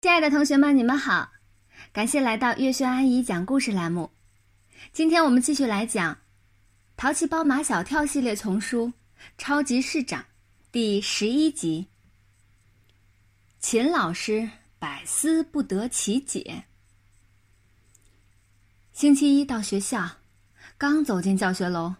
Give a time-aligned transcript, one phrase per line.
[0.00, 1.30] 亲爱的同学们，你们好，
[1.92, 4.10] 感谢来到月轩阿姨讲故事栏目。
[4.94, 6.14] 今天我们继续来讲
[6.96, 8.86] 《淘气包马小跳》系列丛书
[9.36, 10.22] 《超级市长》
[10.72, 11.86] 第十一集。
[13.58, 16.64] 秦老师百思不得其解。
[18.94, 20.08] 星期一到学校，
[20.78, 21.94] 刚走进教学楼，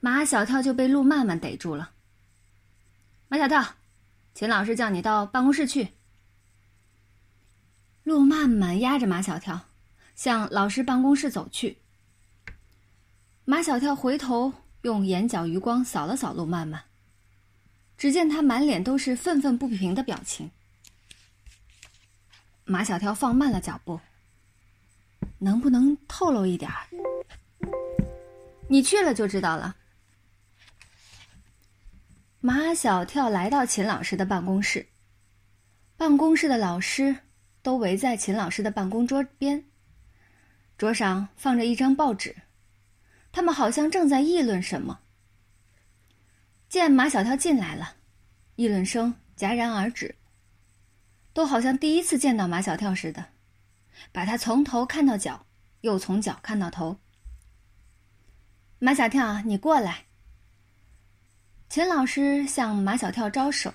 [0.00, 1.92] 马小跳就被陆曼曼逮住了。
[3.28, 3.64] 马小跳，
[4.34, 5.86] 秦老师叫你到办公室去。
[8.02, 9.68] 陆曼曼压着马小跳，
[10.14, 11.78] 向老师办公室走去。
[13.44, 16.82] 马小跳回头用眼角余光扫了扫陆曼曼，
[17.98, 20.50] 只见他满脸都是愤愤不平的表情。
[22.64, 24.00] 马小跳放慢了脚步，
[25.38, 26.86] 能不能透露一点儿？
[28.68, 29.76] 你去了就知道了。
[32.40, 34.86] 马小跳来到秦老师的办公室，
[35.96, 37.16] 办公室的老师。
[37.62, 39.64] 都围在秦老师的办公桌边，
[40.78, 42.34] 桌上放着一张报纸，
[43.32, 45.00] 他们好像正在议论什么。
[46.68, 47.96] 见马小跳进来了，
[48.56, 50.16] 议论声戛然而止，
[51.32, 53.26] 都好像第一次见到马小跳似的，
[54.12, 55.46] 把他从头看到脚，
[55.80, 56.98] 又从脚看到头。
[58.78, 60.06] 马小跳，你过来。
[61.68, 63.74] 秦老师向马小跳招手。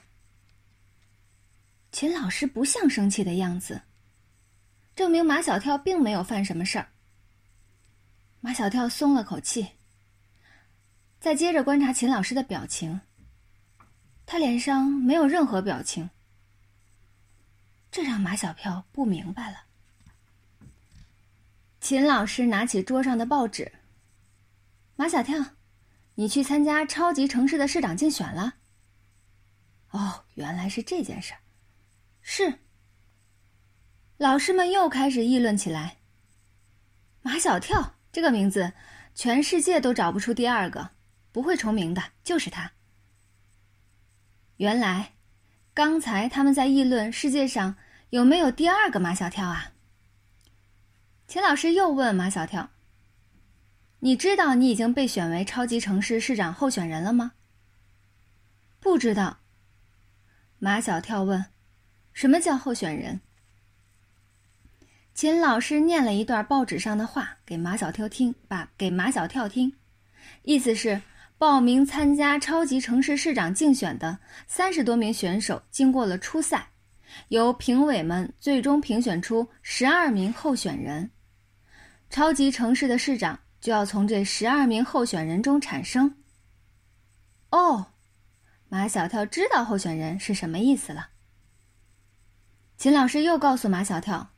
[1.95, 3.81] 秦老师不像生气的样子，
[4.97, 6.89] 证明马小跳并没有犯什么事儿。
[8.41, 9.65] 马小跳松了口气，
[11.21, 12.99] 再接着观察秦老师的表情，
[14.25, 16.09] 他脸上没有任何表情，
[17.89, 19.63] 这让马小跳不明白了。
[21.80, 23.71] 秦老师拿起桌上的报纸
[24.97, 25.41] ：“马小跳，
[26.15, 28.55] 你去参加超级城市的市长竞选了。”
[29.91, 31.39] 哦，原来是这件事儿。
[32.27, 32.57] 是。
[34.17, 35.97] 老师们又开始议论起来。
[37.21, 38.73] 马小跳这个名字，
[39.13, 40.89] 全世界都找不出第二个，
[41.31, 42.71] 不会重名的，就是他。
[44.58, 45.14] 原来，
[45.75, 47.77] 刚才他们在议论世界上
[48.09, 49.73] 有没有第二个马小跳啊。
[51.27, 52.71] 秦老师又问马小跳
[54.02, 57.33] ：“你知道你已经被选为超级城市市长候选人了吗？”
[58.81, 59.41] 不知道。
[60.58, 61.45] 马小跳问。
[62.15, 63.20] 什么叫候选人？
[65.14, 69.71] 秦老师念了一段报纸上的话给马小跳听，把给马小跳听，
[70.43, 71.02] 意思是
[71.37, 74.17] 报名参加超级城市市长竞选的
[74.48, 76.65] 三十多名选手经过了初赛，
[77.27, 81.11] 由评委们最终评选出十二名候选人，
[82.09, 86.15] 超级城市的市长就要从这十二名候选人中产生。
[87.49, 87.87] 哦，
[88.70, 91.09] 马小跳知道候选人是什么意思了。
[92.77, 94.31] 秦老师又告诉马小跳，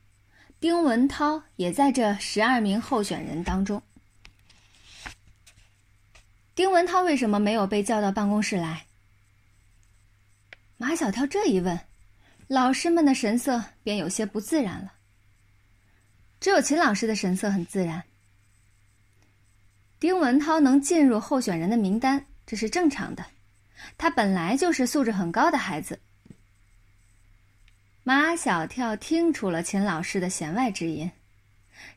[0.60, 3.82] 丁文涛也在这十二名候选人当中。
[6.54, 8.86] 丁文涛为什么没有被叫到办公室来？
[10.76, 11.78] 马小跳这一问，
[12.46, 14.92] 老师们的神色便有些不自然了。
[16.40, 18.02] 只有秦老师的神色很自然。
[19.98, 23.26] 丁文涛能进入候选人的名单，这是正常的，
[23.98, 26.00] 他本来就是素质很高的孩子。
[28.08, 31.12] 马小跳听出了秦老师的弦外之音，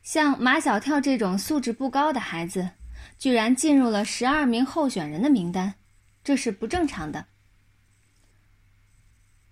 [0.04, 2.72] 像马小跳这种素质不高的孩子，
[3.18, 5.76] 居然进入了十二名候选人的名单，
[6.22, 7.28] 这是不正常的。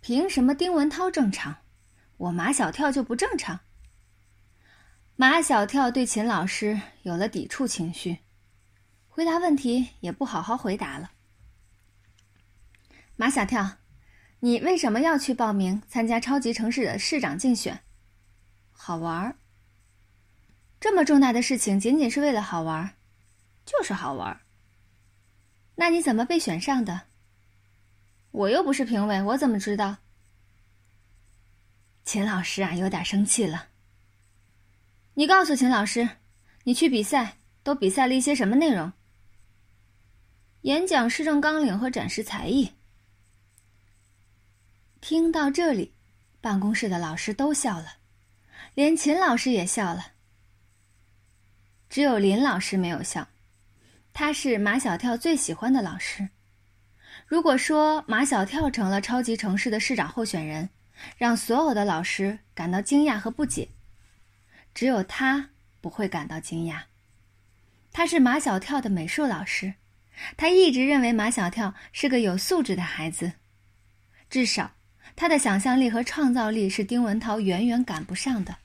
[0.01, 1.59] 凭什么丁文涛正常，
[2.17, 3.61] 我马小跳就不正常？
[5.15, 8.17] 马小跳对秦老师有了抵触情绪，
[9.07, 11.11] 回答问题也不好好回答了。
[13.15, 13.78] 马小跳。
[14.41, 17.81] 你为什么要去报名参加超级城市的市长竞选？
[18.71, 19.35] 好玩儿。
[20.79, 22.91] 这么重大的事情，仅仅是为了好玩儿，
[23.65, 24.39] 就是好玩儿。
[25.75, 27.01] 那你怎么被选上的？
[28.31, 29.97] 我又不是评委，我怎么知道？
[32.05, 33.67] 秦老师啊，有点生气了。
[35.15, 36.07] 你告诉秦老师，
[36.63, 38.93] 你去比赛都比赛了一些什么内容？
[40.61, 42.71] 演讲市政纲领和展示才艺。
[45.01, 45.93] 听到这里，
[46.41, 47.97] 办公室的老师都笑了，
[48.75, 50.13] 连秦老师也笑了。
[51.89, 53.29] 只有林老师没有笑，
[54.13, 56.29] 他是马小跳最喜欢的老师。
[57.25, 60.69] 如果说马小跳成了超级城市的市长候选人，
[61.17, 63.69] 让所有的老师感到惊讶和不解，
[64.73, 66.83] 只有他不会感到惊讶。
[67.91, 69.75] 他是马小跳的美术老师，
[70.35, 73.31] 他一直认为马小跳是个有素质的孩子，
[74.29, 74.73] 至少。
[75.19, 78.55] 他的想象力和创造力是丁文涛远远赶不上的。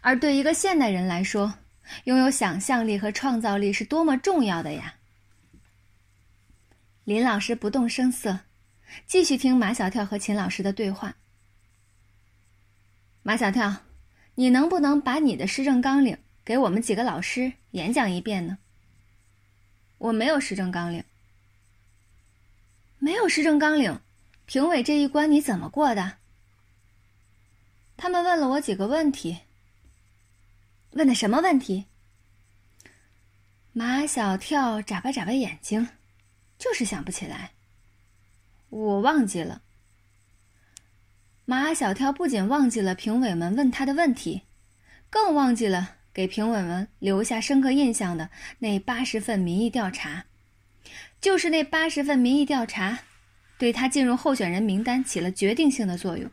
[0.00, 1.54] 而对一个现代人来说，
[2.02, 4.96] 拥有想象力和创造力是多么重要的呀！
[7.04, 8.40] 林老师不动声色，
[9.06, 11.14] 继续听马小跳和秦老师的对话。
[13.22, 13.82] 马小跳，
[14.34, 18.58] 你能不能把你的施政纲领给我们几个老师演讲一遍呢？
[19.98, 21.04] 我没有施政纲领，
[22.98, 24.00] 没有施政纲领，
[24.46, 26.18] 评委这一关你怎么过的？
[27.96, 29.38] 他们问了我几个问题。
[30.90, 31.86] 问的什么问题？
[33.72, 35.88] 马小跳眨巴眨巴眼睛，
[36.58, 37.52] 就是想不起来。
[38.68, 39.62] 我忘记了。
[41.44, 44.42] 马小跳不仅忘记了评委们问他的问题，
[45.10, 48.30] 更忘记了给评委们留下深刻印象的
[48.60, 50.26] 那八十份民意调查。
[51.20, 53.00] 就是那八十份民意调查，
[53.64, 56.30] 对他进入候选人名单起了决定性的作用。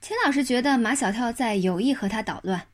[0.00, 2.68] 秦老师觉得马小跳在有意和他捣乱，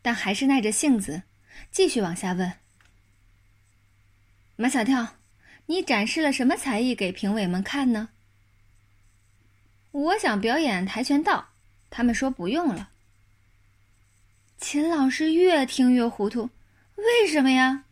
[0.00, 1.24] 但还是耐着性子
[1.72, 2.52] 继续往下问
[4.54, 5.16] ：“马小跳，
[5.66, 8.10] 你展示了什么才艺给评委们看呢
[9.90, 11.48] ？”“我想表演跆拳道，
[11.90, 12.90] 他们说不用了。”
[14.56, 16.50] 秦老师越听越糊涂
[16.94, 17.86] ：“为什么呀？”“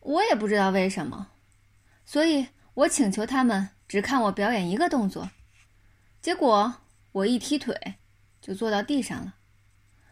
[0.00, 1.32] 我也不知道为什么，
[2.06, 5.28] 所以我请求他们只看我表演一个动作，
[6.22, 6.80] 结果。”
[7.16, 7.94] 我一踢腿，
[8.42, 9.36] 就坐到地上了，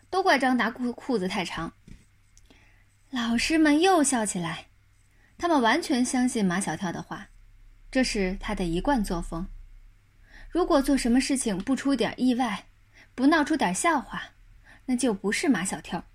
[0.09, 1.75] 都怪张达裤裤子太长。
[3.11, 4.69] 老师们又笑起来，
[5.37, 7.29] 他们完全相信马小跳的话，
[7.91, 9.47] 这是他的一贯作风。
[10.49, 12.69] 如果做什么事情不出点意外，
[13.15, 14.31] 不闹出点笑话，
[14.87, 16.07] 那就不是马小跳。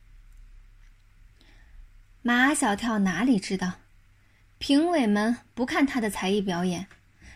[2.23, 3.73] 马小跳哪里知道，
[4.59, 6.85] 评委们不看他的才艺表演，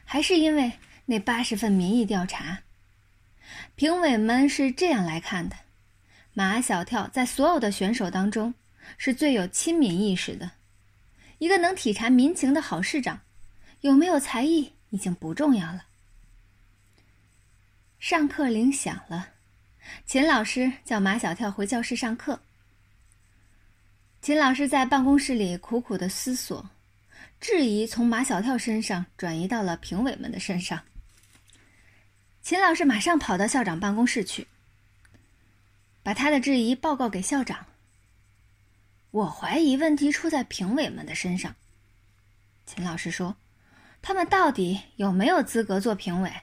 [0.04, 0.74] 还是因为
[1.06, 2.60] 那八十份民意调查。
[3.76, 5.56] 评委们是这样来看的：
[6.34, 8.54] 马小跳在所有的选手当中
[8.98, 10.52] 是最有亲民意识的，
[11.38, 13.22] 一个能体察民情的好市长，
[13.82, 15.86] 有没有才艺已经不重要了。
[18.00, 19.30] 上课铃响了，
[20.06, 22.42] 秦老师叫马小跳回教室上课。
[24.22, 26.70] 秦老师在办公室里苦苦的思索，
[27.40, 30.82] 质疑从马小跳身上转移到了评委们的身上。
[32.42, 34.48] 秦老师马上跑到校长办公室去，
[36.04, 37.66] 把他的质疑报告给校长。
[39.12, 41.56] 我怀疑问题出在评委们的身上。
[42.66, 43.38] 秦老师说
[44.02, 46.34] ：“他们到底有没有资格做评委？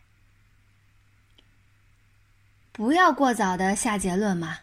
[2.73, 4.61] 不要过早的下结论嘛。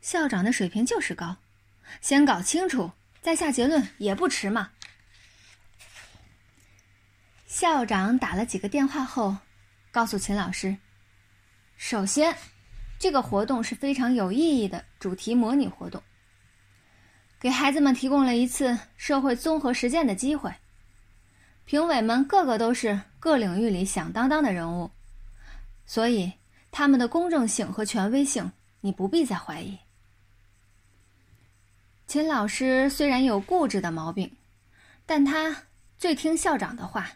[0.00, 1.36] 校长的水平就是高，
[2.00, 4.70] 先搞清楚再下结论也不迟嘛。”
[7.48, 9.34] 校长打了几个电话后。
[9.90, 10.76] 告诉秦老师，
[11.78, 12.36] 首先，
[12.98, 16.00] 这个活动是非常有意义的主题模拟活动，
[17.40, 20.54] 给孩子们提供了一次社会综合实践的机会。
[21.64, 24.90] 评委们个个都是各领域里响当当的人物，
[25.86, 26.30] 所以
[26.70, 28.52] 他们的公正性和权威性
[28.82, 29.76] 你不必再怀疑。
[32.06, 34.36] 秦老师虽然有固执的毛病，
[35.06, 35.64] 但他
[35.96, 37.10] 最听校长的话。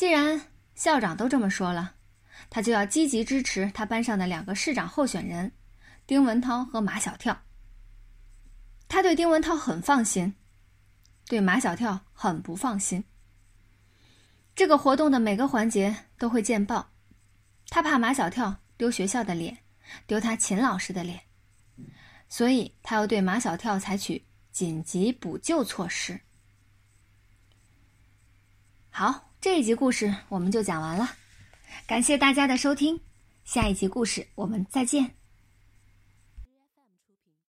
[0.00, 0.40] 既然
[0.74, 1.94] 校长都这么说了，
[2.48, 5.52] 他就要积极支持他班上的两个市长候选人，
[6.06, 7.38] 丁文涛和马小跳。
[8.88, 10.34] 他对丁文涛很放心，
[11.26, 13.04] 对马小跳很不放心。
[14.54, 16.92] 这个活动的每个环节都会见报，
[17.68, 19.58] 他怕马小跳丢学校的脸，
[20.06, 21.20] 丢他秦老师的脸，
[22.26, 26.18] 所以他要对马小跳采取紧急补救措施。
[28.88, 29.26] 好。
[29.40, 31.08] 这一集故事我们就讲完了，
[31.86, 33.00] 感谢大家的收听，
[33.42, 35.19] 下一集故事我们再见。